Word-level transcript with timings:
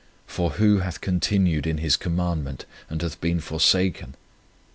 For 0.25 0.53
who 0.53 0.79
hath 0.79 0.99
continued 0.99 1.67
in 1.67 1.77
His 1.77 1.95
commandment, 1.95 2.65
and 2.89 2.99
hath 3.03 3.21
been 3.21 3.39
forsaken?" 3.39 4.15